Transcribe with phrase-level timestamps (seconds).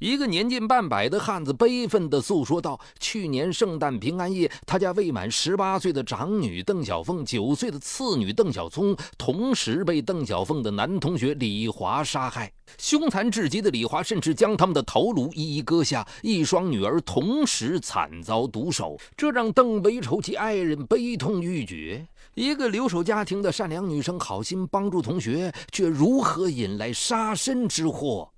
[0.00, 12.50] 一个年近半百的汉子悲愤地诉说道：“去年圣诞平安夜，他家未满十八岁的长女邓小凤、九岁的次女邓小聪，同时被邓小凤的男同学李华杀害。
[12.78, 16.08] 凶残至极的李华，甚至将他们的头颅一一割下。
[16.22, 22.06] 一双女儿同时惨遭毒手，这让邓为仇其爱人悲痛欲绝。
[22.32, 28.30] 一个留守家庭的善良女生，好心帮助同学，却如何引来杀身之祸？”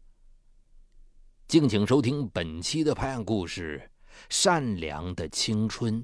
[1.53, 3.79] 敬请收听本期的拍案故事
[4.31, 6.03] 《善良的青春》。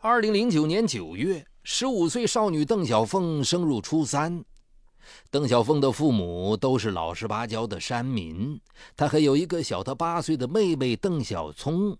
[0.00, 4.44] 二零零九年九月，十五岁少女邓小凤升入初三。
[5.36, 8.58] 邓小凤的父母都是老实巴交的山民，
[8.96, 11.94] 她还有一个小她八岁的妹妹邓小聪。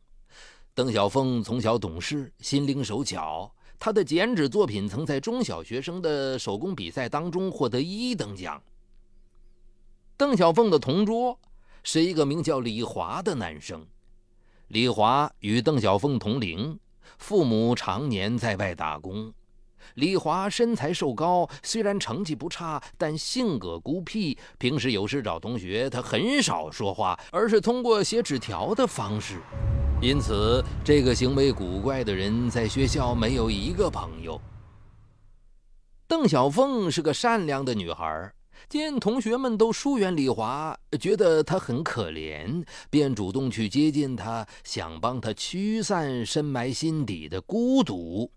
[0.74, 8.58] 邓小凤从小懂事，心灵手巧，她的剪纸作品曾在中小学生的手工比赛当中获得一等奖。
[10.16, 11.38] 邓小凤的同桌
[11.82, 13.86] 是一个名叫李华的男生，
[14.68, 16.80] 李华与邓小凤同龄，
[17.18, 19.30] 父母常年在外打工。
[19.94, 24.36] 李华身材瘦高，虽然成绩不差，但性格孤僻。
[24.58, 29.40] 平时有事找同学，他很少说话，而是通过写纸条的方式。
[30.02, 34.40] 因此，这个行为古怪的人在学校没有一个朋友。
[36.06, 38.32] 邓小凤是个善良的女孩，
[38.68, 48.30] 见同学们都疏远李华，觉得他很可怜，便主动去接近他，想帮他驱散深埋心底的孤独。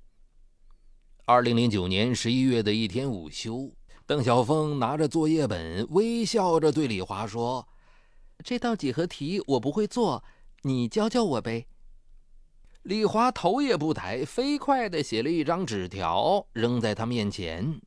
[1.29, 3.71] 二零零九年十一月的一天午休，
[4.07, 7.67] 邓小凤拿着作业本，微笑着对李华说
[8.43, 10.23] ：“这道几何题我不会做，
[10.63, 11.67] 你教教我呗。”
[12.81, 17.79] 李华头也不抬，飞快地写了一张纸条，扔在他面前。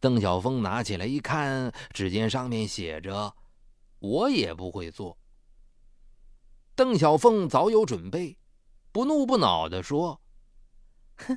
[0.00, 3.36] 邓小凤拿起来一看，只见上面写着
[4.00, 5.18] ：“我也不会做。”
[6.74, 8.38] 邓小凤早有准备，
[8.90, 10.22] 不怒不恼地说
[11.28, 11.36] ：“哼。”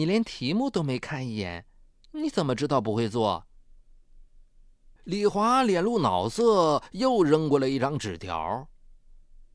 [0.00, 1.66] 你连题目都没看一眼，
[2.12, 3.46] 你怎么知道不会做？
[5.04, 8.66] 李华脸露恼色，又扔过来一张纸条：“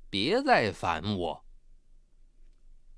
[0.07, 1.45] 别再烦我。”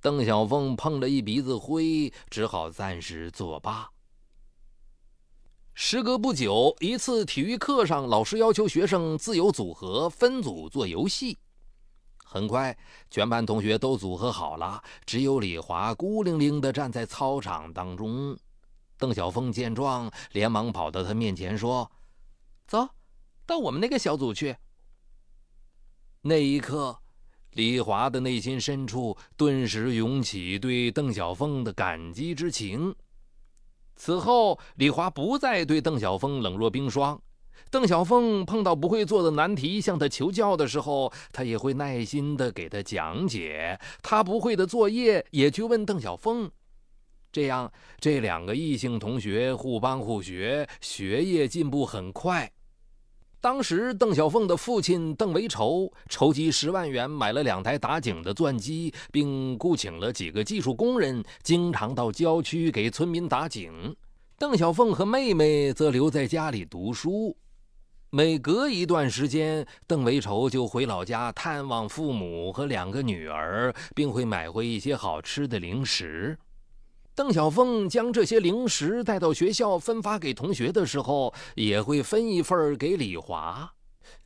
[0.01, 3.91] 邓小凤碰了一鼻子灰，只好暂时作罢。
[5.73, 11.37] 时隔不久，一次体育课上，老师要求学生自由组合，分组做游戏。
[12.29, 12.77] 很快，
[13.09, 18.37] 全班同学都组合好了，只有李华孤零零地站在操场当中。
[18.97, 21.89] 邓小凤见状，连忙跑到他面前说
[22.67, 22.89] ：“走，
[23.45, 24.53] 到我们那个小组去。”
[26.21, 26.99] 那一刻，
[27.51, 32.93] 李华的内心深处顿时涌起对邓小凤的感激之情。
[33.95, 37.19] 此后，李华不再对邓小凤冷若冰霜。
[37.69, 46.49] 邓小凤碰到不会做的难题，向他求教的时候，他也会耐心地给他讲解；他不会的作业，也去问邓小凤。
[47.31, 52.49] 这样，这两个异性同学互帮互学，学业进步很快。
[53.39, 63.95] 当时，邓小凤的父亲邓维仇筹集十万元买了两台打井的钻机，并雇请了几个技术工人，经常到郊区给村民打井。
[64.39, 67.35] 邓小凤和妹妹则留在家里读书。
[68.09, 76.37] 每隔一段时间，邓维仇就回老家探望父母和两个女儿，并会买回一些好吃的零食。
[77.13, 83.73] 邓小凤将这些零食带到学校分发给同学的时候，也会分一份给李华。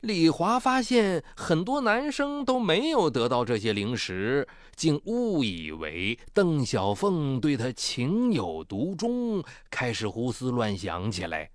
[0.02, 11.50] 李华发现很多男生都没有得到这些零食，竟误以为邓小凤对他情有独钟，开始胡思乱想起来。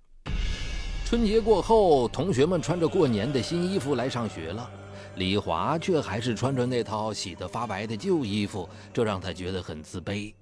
[1.08, 4.70] 春节过后，同学们穿着过年的新衣服来上学了，
[5.16, 10.34] 李华却还是穿着那套洗得发白的旧衣服，这让他觉得很自卑。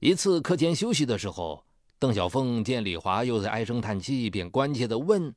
[0.00, 1.62] 一次课间休息的时候，
[2.00, 5.32] 邓小凤见李华又在唉声叹气，便关切地问：“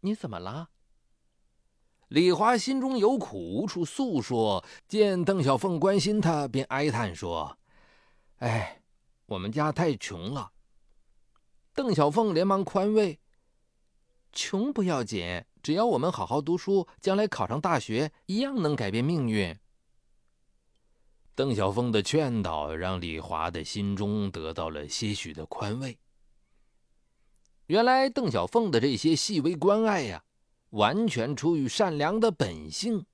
[0.00, 0.68] 你怎么了？”
[2.08, 7.56] 李华心中有苦无处诉说，见邓小凤关心他，便哀叹说
[8.40, 8.82] ：“哎，
[9.24, 10.50] 我们家太穷了。”
[11.72, 13.18] 邓小凤连忙宽慰。
[14.34, 19.56] 穷不要紧，只要我们好好读书，将来考上大学，一样能改变命运。
[21.34, 25.96] 邓小凤的劝导让李华的心中得到了些许的宽慰。
[27.66, 30.22] 原来邓小凤的这些细微关爱呀，
[30.70, 33.06] 完全出于善良的本性。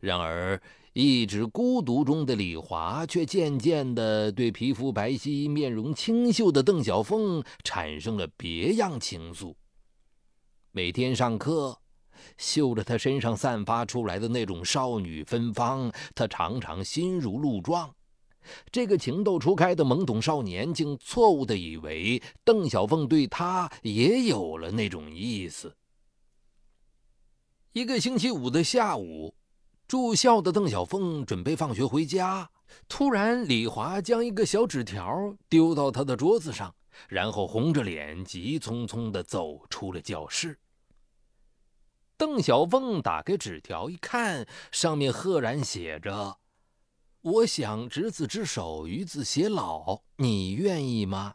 [0.00, 0.60] 然而，
[0.92, 9.54] 一直孤独中的李华，却渐渐地对皮肤白皙、面容清秀的邓小凤产生了别样情愫。
[10.76, 11.80] 每天上课，
[12.36, 17.94] 嗅着她身上散发出来的那种少女芬芳，他常常心如鹿撞。
[18.70, 25.74] 这个情窦初开的懵懂少年，竟错误地以为邓小凤对他也有了那种意思。
[27.72, 29.34] 一个星期五的下午。
[29.88, 32.50] 住校的邓小凤准备放学回家，
[32.86, 36.74] 突然李华将一个小纸条丢到他的桌子上，
[37.08, 40.58] 然后红着脸急匆匆地走出了教室。
[42.18, 46.38] 邓小凤打开纸条一看，上面赫然写着
[47.20, 51.34] ：“我想执子之手，与子偕老，你愿意吗？”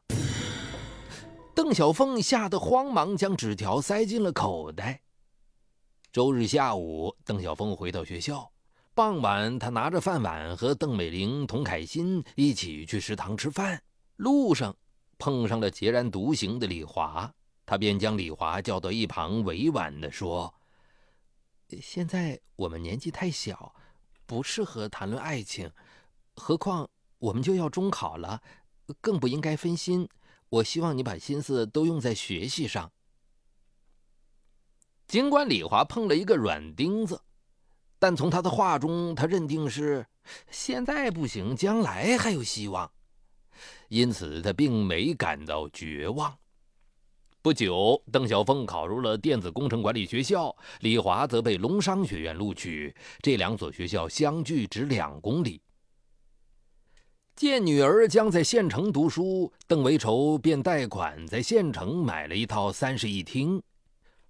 [1.54, 5.04] 邓小凤吓得慌忙将纸条塞进了口袋。
[6.12, 8.52] 周日下午，邓小凤回到学校。
[8.96, 13.80] 傍晚，他拿着饭碗和邓美玲、童凯欣一起去食堂吃饭。
[14.16, 14.76] 路上
[15.20, 17.32] 碰上了孑然独行的李华，
[17.68, 20.54] 他便将李华叫到一旁，委婉地说
[21.80, 23.76] ：“现在我们年纪太小，
[24.26, 25.72] 不适合谈论爱情。
[26.36, 26.90] 何况
[27.20, 28.42] 我们就要中考了，
[29.00, 30.10] 更不应该分心。
[30.50, 32.92] 我希望你把心思都用在学习上。”
[35.08, 37.22] 尽管李华碰了一个软钉子，
[38.00, 40.08] 但从他的话中，他认定是
[40.50, 42.90] 现在不行，将来还有希望，
[43.90, 46.40] 因此他并没感到绝望。
[47.44, 52.96] 不久，邓小凤考入了电子工程管理学校，李华则被龙商学院录取。
[53.20, 55.60] 这两所学校相距只两公里。
[57.36, 63.60] 见女儿将在县城读书，邓维愁便贷款在县城买了一套三室一厅。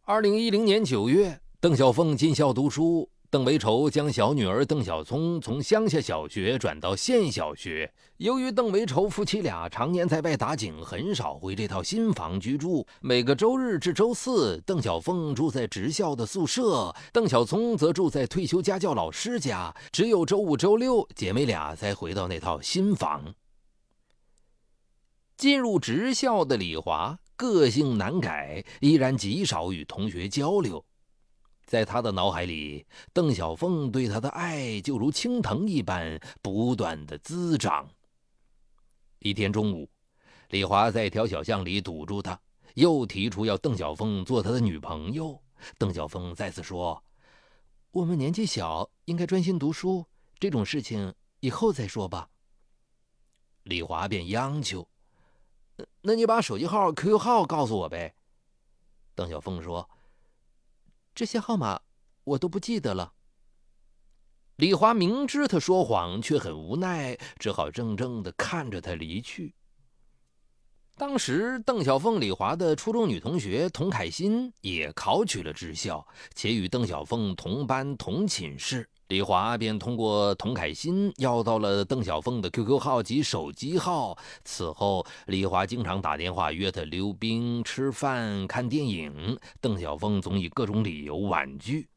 [0.04, 3.10] 二零一零年九月，邓小凤进校读书。
[3.32, 7.90] 邓维筹将小女儿邓小聪从乡下小学转到县小学。
[8.18, 12.86] 由于邓维筹夫妻俩常年在外打井，很少回这套新房居住。
[13.00, 19.74] 每个周日至周四，邓小凤住在职校的宿舍，邓小聪则住在退休家教老师家。
[19.94, 23.34] 只有周五、周六，姐妹俩才回到那套新房。
[25.38, 27.18] 进入职校的李华。
[27.38, 30.84] 个性难改，依然极少与同学交流。
[31.66, 37.90] 在他的脑海里，邓小凤对他的爱就如青藤一般，不断的滋长。
[39.20, 39.90] 一天中午，
[40.50, 42.40] 李华在一条小巷里堵住他，
[42.74, 45.42] 又提出要邓小凤做他的女朋友。
[45.78, 47.04] 邓小凤再次说
[47.92, 50.06] ：“我们年纪小，应该专心读书，
[50.40, 52.28] 这种事情以后再说吧。”
[53.64, 54.88] 李华便央求。
[56.02, 58.16] 那你把手机号、QQ 号告诉我呗。
[59.14, 59.88] 邓小凤说
[61.14, 61.82] ：“这些号码
[62.24, 63.14] 我都不记得了。”
[64.58, 69.56] 李华明知他说谎，却很无奈，只好怔怔的看着他离去。
[70.98, 76.06] 当时，邓小凤、李华的初中女同学童凯欣也考取了职校，
[76.36, 78.88] 且与邓小凤同班同寝室。
[79.08, 84.16] 李华便通过童凯欣要到了邓小凤的 QQ 号及手机号。
[84.46, 89.38] 此后，李华经常打电话约她溜冰、吃饭、看电影。
[89.60, 91.90] 邓小凤总以各种理由婉拒。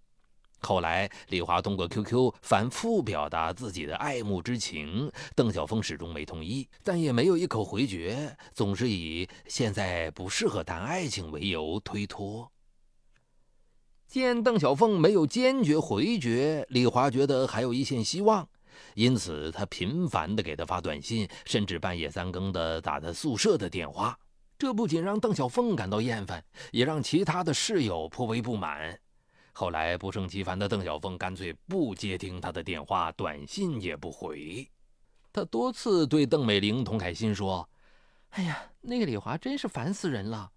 [0.64, 12.50] 后来，李华通过 QQ 反复表达自己的爱慕之情，邓小凤始终没同意，但也没有一口回绝，总是以现在不适合谈爱情为由推脱。
[14.06, 18.48] 见邓小凤没有坚决回绝，李华觉得还有一线希望，
[18.94, 24.18] 因此他频繁地给她发短信，甚至半夜三更的打他宿舍的电话。
[24.56, 28.98] 这不仅让邓小凤感到厌烦，也让其他的室友颇为不满。
[29.56, 34.68] 后来不胜其烦的邓小凤干脆不接听他的电话，短信也不回。
[35.32, 37.68] 他多次对邓美玲、童凯欣说
[38.30, 40.50] ：“哎呀，那个李华真是烦死人了。”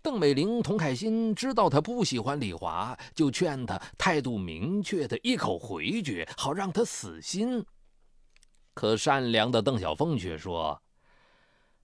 [0.00, 7.64] 邓美玲、童凯欣知道他不喜欢李华，就劝他态度明确的一口回绝，好让他死心。
[8.72, 10.82] 可善良的邓小凤却说：“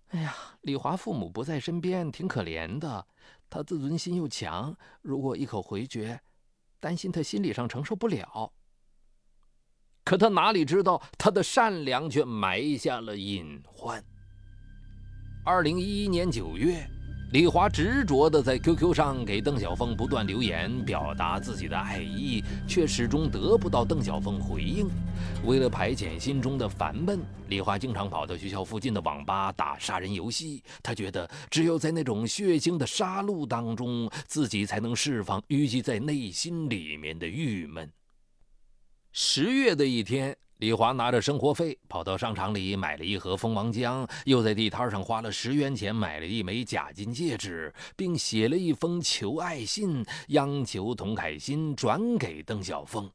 [0.08, 3.06] 哎呀，李华父母不在身边，挺可怜的。
[3.50, 6.21] 他自尊心又强，如果一口回绝，
[6.81, 8.52] 担心他心理上承受不了。”
[10.05, 14.02] 可他哪里知道，他的善良却埋下了隐患。
[15.45, 16.88] 二零一一年九月。
[17.30, 24.88] 李华执着地在 QQ 上给邓小凤不断留言，表达自己的爱意，却始终得不到邓小凤回应。
[25.44, 30.62] 为了排遣心中的烦闷，李华经常跑到学校附近的网吧打杀人游戏。
[30.82, 37.92] 他觉得，只有在那种血腥的杀戮当中，自己才能释放淤积在内心里面的郁闷。
[39.12, 40.35] 十月的一天。
[40.58, 53.08] 李华拿着生活费跑到商场里买了一盒蜂王浆，又在地摊上花了十元钱买了一枚假金戒指，并写了一封求爱信，央求童凯欣转给邓小凤。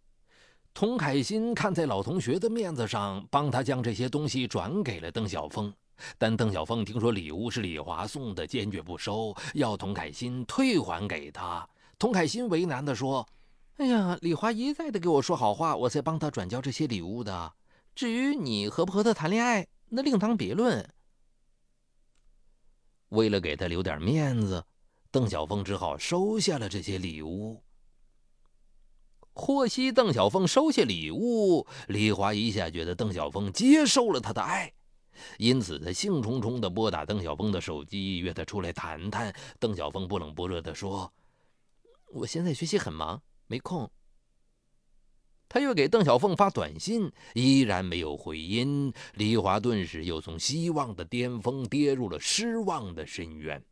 [0.73, 5.73] 童凯欣看在老同学的面子上，帮他将这些东西转给了邓小凤。
[6.17, 11.67] 但邓小凤听说礼物是李华送的，坚决不收，要童凯欣退还给他。
[11.99, 13.27] 童凯欣为难地说。
[13.77, 17.53] 哎呀，李华一再的给我说好话，我才帮他转交这些礼物的。
[17.95, 20.87] 至于你和不和他谈恋爱，那另当别论。
[23.09, 24.63] 为了给他留点面子，
[25.09, 27.63] 邓小凤只好收下了这些礼物。
[29.33, 34.71] 获悉邓小凤收下礼物，李华一下觉得邓小凤接受了他的爱，
[35.39, 39.35] 因此他兴冲冲的拨打邓小凤的手机，约他出来谈谈。
[39.59, 41.11] 邓小凤不冷不热的说
[42.13, 43.89] ：“我现在学习很忙。”没空。
[45.49, 48.91] 他又给邓小凤发短信，依然没有回音。
[49.13, 53.63] 李华顿时又从希望的巅峰跌入了失望的深渊。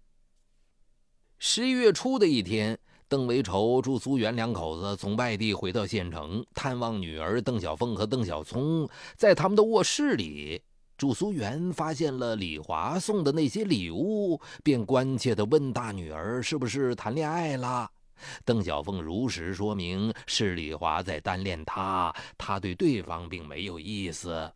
[1.39, 10.61] 十一月初的一天，邓维仇、祝苏元两口子从外地回到县城探望女儿邓小凤和邓小聪，在他们的卧室里，
[10.95, 17.89] 祝苏元发现了李华送的那些礼物，便关切地问大女儿：“是不是谈恋爱了？”
[18.45, 24.53] 邓小凤如实说明，是李华在单恋她，她对对方并没有意思。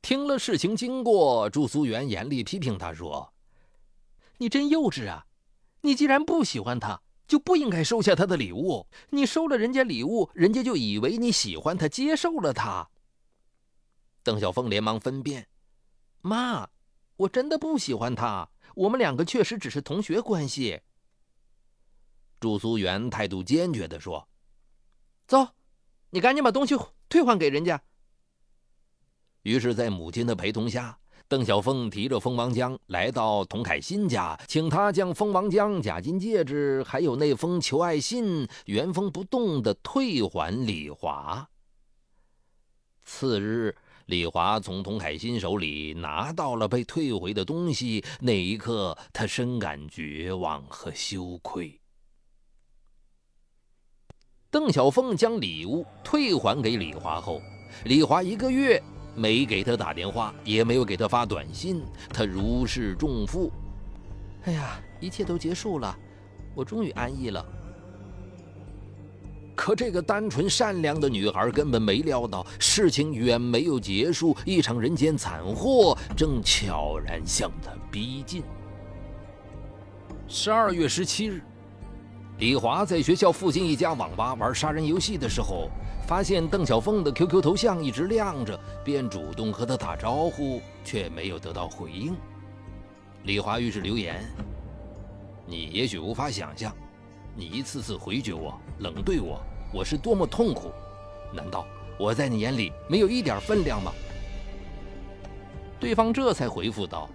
[0.00, 3.32] 听了事情经过，祝苏元严厉批评他说
[4.38, 5.26] ：“你真幼稚啊！
[5.80, 8.86] 你既然不喜欢他，就不应该收下他的礼物。
[9.10, 12.88] 你收了人家礼物，人家就以为你喜欢他，接受了他。”
[14.22, 15.48] 邓小凤连忙分辨
[16.22, 16.68] ：“妈，
[17.16, 20.80] 我真的不喜欢他，我们两个确实只是同学关系。”
[22.40, 24.28] 祝苏元态度坚决地说
[25.26, 25.46] ：“走，
[26.10, 26.76] 你赶紧把东西
[27.08, 27.80] 退还给人家。”
[29.42, 41.48] 于是，在母亲的陪同下，邓小凤提着蜂王浆来到童凯欣家，请他将蜂王浆、假金戒指，还有那封求爱信原封不动地退还李华。
[43.04, 43.74] 次日，
[44.06, 51.77] 李华从童凯欣手里拿到了被退回的东西，那一刻，他深感绝望和羞愧。
[54.50, 57.42] 邓小凤将礼物退还给李华后，
[57.84, 58.82] 李华一个月
[59.14, 63.52] 没给他打电话，也没有给他发短信，他如释重负。
[64.44, 65.94] 哎呀，一切都结束了，
[66.54, 67.44] 我终于安逸了。
[69.54, 78.42] 可这个单纯善良的女孩根本没料到，事情远没有结束，一场人间惨祸正悄然向她逼近。
[80.26, 81.42] 十二月十七日。
[82.38, 85.68] 李华在学校附近一家网吧玩杀人游戏的时候，
[86.06, 92.16] 发现邓小凤的 QQ 头像一直亮着，便主动和她打招呼，却没有得到回应。
[93.24, 94.24] 李华于是留言
[95.46, 96.72] ：“你也许无法想象，
[97.34, 99.40] 你一次次回绝我、冷对我，
[99.74, 100.70] 我是多么痛苦。
[101.34, 101.66] 难道
[101.98, 103.92] 我在你眼里没有一点分量吗？”
[105.80, 107.10] 对方这才回复道：“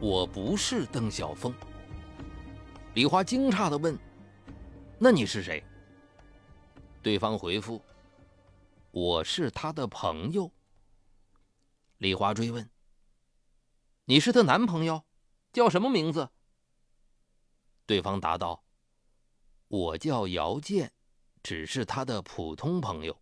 [0.00, 1.54] 我不是邓小凤。”
[2.94, 3.96] 李华惊诧地问。
[5.00, 5.62] 那你是谁？
[7.04, 7.80] 对方回复
[8.90, 10.50] ：“我是他的朋友。”
[11.98, 12.68] 李华追问
[14.06, 15.04] ：“你是她男朋友？
[15.52, 16.30] 叫什么名字？”
[17.86, 18.64] 对方答道
[19.68, 20.92] ：“我叫姚健，
[21.44, 23.16] 只是他的普通朋友。”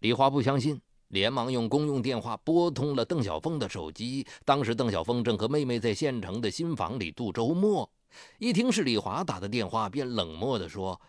[0.00, 4.26] 李华不相信，连忙用公用电话拨通了邓小凤的手机。
[4.46, 7.92] 当时邓小凤正和妹妹在县城的新房里度周末。
[8.38, 11.00] 一听是李华打的电话，便冷漠地说：“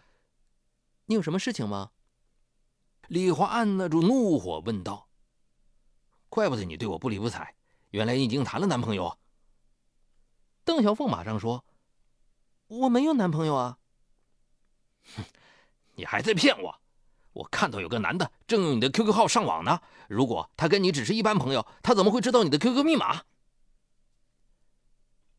[1.07, 1.91] 你有什么事情吗？”
[3.07, 5.09] 李华按捺住怒火，问道
[6.29, 7.55] ：“怪不得你对我不理不睬，
[7.89, 9.17] 原来你已经谈了男朋友。”
[10.63, 11.65] 邓小凤马上说
[12.67, 13.79] ：“我没有男朋友啊
[15.15, 15.23] ！”“哼，
[15.95, 16.81] 你还在骗我！
[17.33, 19.81] 我看到有个男的正用你的 QQ 号上网呢。
[20.07, 23.23] 如果他跟你只是一般朋友，他怎么会知道你的 QQ 密码？”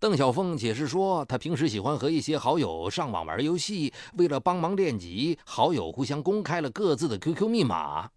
[0.02, 8.11] 邓小凤解释说，她平时喜欢和一些好友上网玩游戏，为了帮忙练级，好友互相公开了各自的 QQ 密码。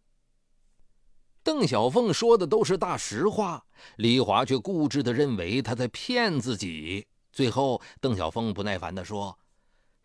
[1.44, 7.06] 邓小凤说的都是大实话，李华却固执地认为他在骗自己。
[7.32, 9.38] 最后，邓小凤不耐烦地说：“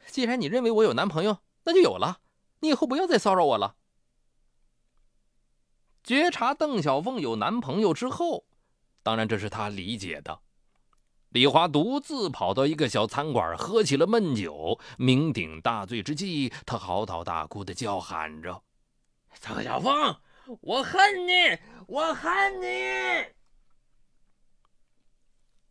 [0.06, 2.18] 既然你认为我有男朋友，那就有了。
[2.58, 3.76] 你以后不要再骚扰我了。”
[6.04, 8.44] 觉察邓小凤有男朋友之后，
[9.02, 10.42] 当然这是他理解的。
[11.30, 14.80] 李华独自跑到一个小餐馆，喝起了闷酒。
[14.99, 18.62] 酩酊大醉之际，他嚎啕大哭的叫喊着
[19.40, 20.16] ：“邓小峰，
[20.60, 21.32] 我恨你，
[21.87, 22.66] 我恨你！”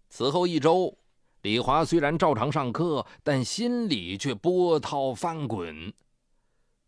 [0.10, 0.98] 此后一周。
[1.42, 5.94] 李华虽然照常上课，但心里却波涛翻滚。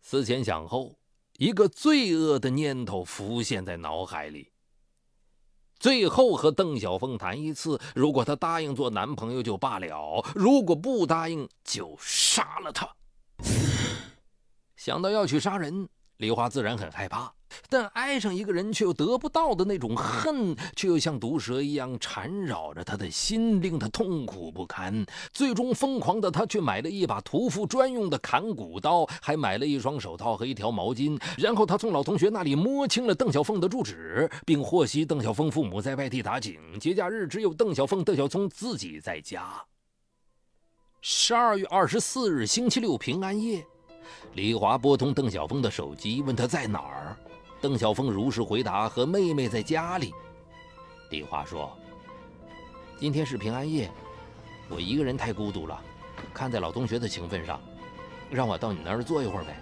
[0.02, 0.98] 思前想后，
[1.38, 4.52] 一个罪恶的念头浮现在脑海里。
[5.82, 12.88] 最后和邓小凤谈一次，如果她答应做男朋友就罢了；如果不答应，就杀了她。
[14.78, 17.34] 想到要去杀人，梨花自然很害怕。
[17.70, 25.06] 但爱上一个人却又得不到的那种恨，却又像毒蛇一样缠绕着他的心，令他痛苦不堪。
[25.32, 31.22] 最终，疯狂的他却买了一把屠夫专用的砍骨刀，还买了一双手套和一条毛巾。
[31.38, 39.64] 然后，他从老同学那里摸清了邓小凤的住址，并获悉邓小凤父母在外地打井，节假日只有邓小凤、邓小聪自己在家。
[41.02, 43.66] 十二月二十四日，星期六，平安夜，
[44.34, 47.18] 李华拨通邓小凤的手机，问他在哪儿。
[47.62, 50.14] 邓小凤如实回答：“和妹妹在家里。”
[51.12, 51.72] 李华说
[53.00, 53.90] ：“今天是平安夜，
[54.68, 55.80] 我一个人太孤独了。
[56.34, 57.62] 看在老同学的情分上，
[58.30, 59.56] 让我到你那儿坐一会儿呗。”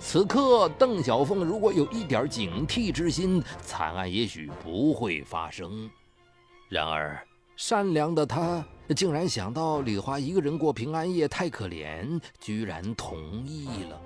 [0.00, 5.90] 此刻，邓小凤如果有一点警惕之心，惨案也许不会发生。
[6.68, 7.26] 然而，
[7.56, 8.64] 善良的他
[8.96, 14.00] 竟然想到李华一个人过平安夜太可怜，居然同意了。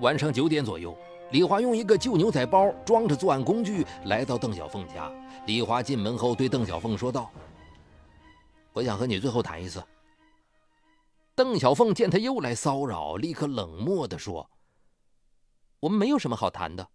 [0.00, 0.96] 晚上九点左右，
[1.30, 5.10] 李华用一个旧牛仔包装着作案工具来到邓小凤家。
[5.46, 7.30] 李华进门后对邓小凤说道
[8.74, 9.82] ：“我想和你最后谈一次。”
[11.36, 14.50] 邓小凤见他又来骚扰，立刻冷漠地说
[15.78, 16.88] ：“我们没有什么好谈的。”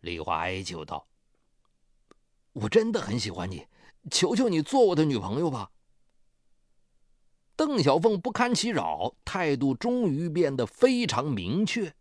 [0.00, 1.08] 李华哀求道
[2.54, 3.66] ：“我真的很喜欢你，
[4.12, 5.68] 求求你做我的女朋友吧。”
[7.58, 11.92] 邓小凤不堪其扰，态度终于变得非常明确。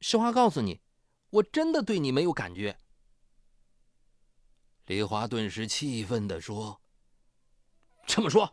[0.00, 0.80] 实话告诉你，
[1.30, 2.76] 我真的对你没有感觉。
[4.86, 6.80] 李华顿时气愤地说
[8.08, 8.52] ：“这么说，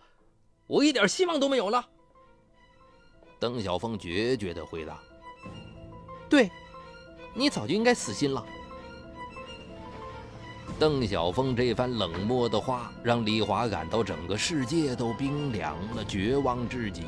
[0.67, 1.89] 我一点希望都没有了。”
[3.41, 5.01] 邓小凤决绝地回答
[6.29, 6.47] ：“对，
[7.34, 8.45] 你早就应该死心了。”
[10.84, 17.06] 邓小凤这番冷漠的话，让李华感到整个世界都冰凉了，绝望至极。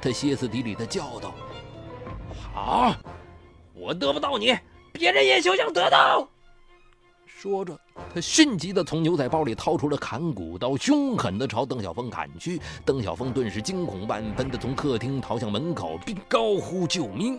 [0.00, 1.34] 他歇斯底里的叫道
[2.54, 2.94] ：“好，
[3.74, 4.56] 我得不到你，
[4.90, 6.26] 别人也休想得到！”
[7.28, 7.78] 说着，
[8.14, 12.58] 他迅疾的从牛仔包里掏出了砍骨刀，凶狠的朝邓小凤砍去。
[12.86, 17.38] 邓小凤顿时惊恐万分的从客厅逃向门口，并高呼救命。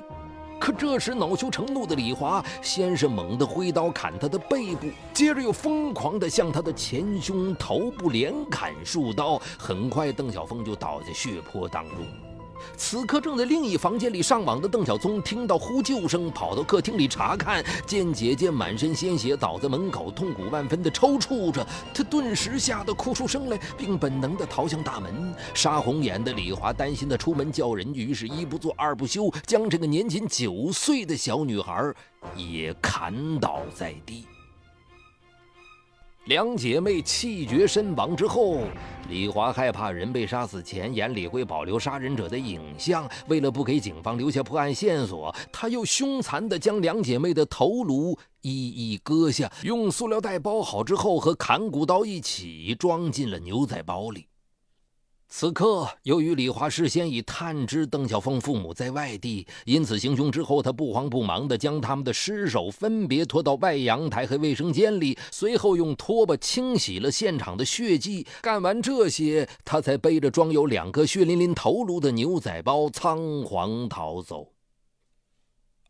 [0.59, 9.39] 可这时，恼羞成怒的李华先是猛地挥刀砍他的背部，接着又疯狂地向他的前胸、头部连砍数刀。
[9.57, 12.24] 很快，邓小峰就倒在血泊当中。
[12.77, 25.33] 此刻，正在另一房间里上网的邓小聪听到呼救声，跑到客厅里查看，见姐姐满身鲜血倒在门口，痛苦万分的抽搐着，他顿时吓得哭出声来，并本能的逃向大门。
[25.53, 31.93] 杀红眼的李华担心他出门叫人，于是一不做二不休，将这个年仅九岁的小女孩
[32.35, 34.25] 也砍倒在地。
[36.25, 38.61] 两姐妹气绝身亡之后，
[39.07, 54.25] 李华害怕人被杀死前眼里会保留杀人者的影像，为了不给警方留下破案线索，他又凶残地将两姐妹的头颅一一割下，用塑料袋包好之后，和砍骨刀一起装进了牛仔包里。
[55.27, 68.25] 此刻，由于李华事先已探知邓小凤父母在外地，因此行凶之后，他不慌不忙地将他们的尸首分别拖到外阳台和卫生间里，随后用拖把清洗了现场的血迹。
[68.41, 74.53] 干完这些，他才背着装有两个血淋淋头颅的牛仔包仓皇逃走。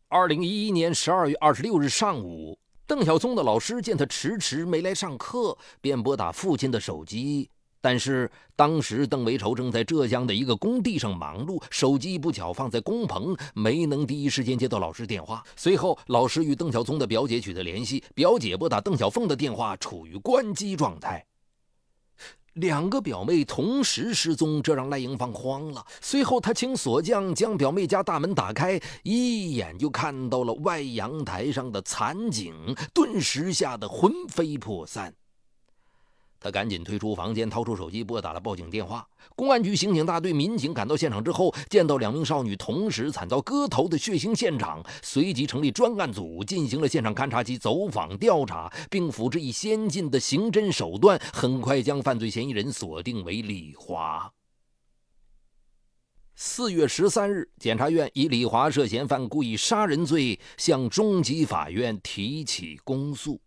[0.08, 7.50] 二零一一年十二月二十六日上午，邓小松的老师见他迟迟没来上课，便拨打父亲的手机。
[7.86, 15.40] 但是当时邓维仇正在浙江的一个工地上忙碌，手机不巧放在工棚，没能第一时间接到老师电话。
[15.54, 21.24] 随后，老师与邓小聪的表姐取得联系，表姐拨打邓小凤的电话，处于关机状态。
[22.54, 25.86] 两个表妹同时失踪，这让赖英芳慌了。
[26.00, 32.52] 随后，他请锁匠将表妹家大门打开，一眼就看到了外阳台上的残景，
[32.92, 35.14] 顿时吓得魂飞魄散。
[36.38, 39.06] 他赶紧退出房间，掏出手机拨打了报警电话。
[39.34, 54.32] 公安局刑警大队民警赶到现场之后，见到两名少女同时惨遭割头的血腥现场，随即成立专案组进行了现场勘查及走访调查，并辅之以先进的刑侦手段，很快将犯罪嫌疑人锁定为李华。
[56.38, 63.40] 四月十三日，检察院以李华涉嫌犯故意杀人罪向中级法院提起公诉。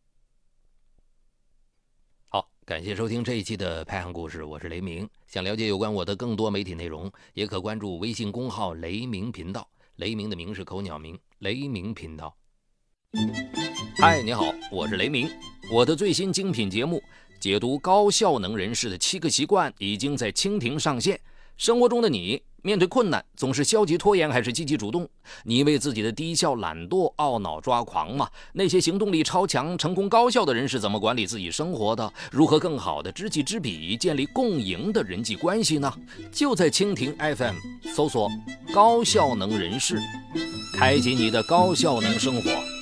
[2.70, 5.10] 感谢收听这一期的《拍行故事》，我是雷鸣。
[5.26, 9.68] 想了解有关我的更多媒体内容，也可关注微信公号“雷鸣频道”。
[9.98, 12.38] 雷鸣的鸣是口鸟鸣，雷鸣频道。
[13.98, 15.28] 嗨，你好，我是雷鸣。
[15.74, 17.02] 我的最新精品节目
[17.40, 21.20] 解读高效能人士的七个习惯已经在蜻蜓上线。
[21.58, 22.40] 生活中的你。
[22.62, 25.08] 面对困难，总是消极拖延还是积极主动？
[25.44, 28.30] 你为自己的低效懒惰懊恼抓狂吗？
[28.54, 32.12] 那些行动力超强、成功高效的人是怎么管理自己生活的？
[32.32, 35.94] 如何更好的知己知彼，建立共赢的人际关系呢？
[36.32, 37.56] 就在蜻蜓 FM
[37.96, 38.30] 搜索
[38.74, 40.00] “高效能人士”，
[40.74, 42.79] 开启你的高效能生活。